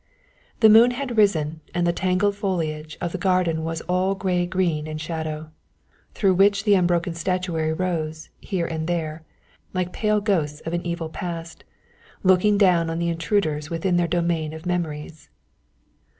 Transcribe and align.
The 0.61 0.69
moon 0.69 0.89
had 0.97 1.15
risen 1.15 1.61
and 1.75 1.85
the 1.85 1.93
tangled 1.93 2.35
foliage 2.35 2.97
of 2.99 3.11
the 3.11 3.19
garden 3.19 3.63
was 3.63 3.81
all 3.81 4.15
grey 4.15 4.47
green 4.47 4.87
and 4.87 4.99
shadow, 4.99 5.51
through 6.15 6.33
which 6.33 6.63
the 6.63 6.81
broken 6.81 7.13
statuary 7.13 7.71
rose, 7.71 8.29
here 8.39 8.65
and 8.65 8.87
there, 8.87 9.21
like 9.75 9.93
pale 9.93 10.19
ghosts 10.19 10.59
of 10.61 10.73
an 10.73 10.83
evil 10.83 11.09
past, 11.09 11.65
looking 12.23 12.57
down 12.57 12.89
on 12.89 12.97
the 12.97 13.09
intruders 13.09 13.69
within 13.69 13.95
their 13.97 14.07
domain 14.07 14.53
of 14.53 14.65
memories. 14.65 15.29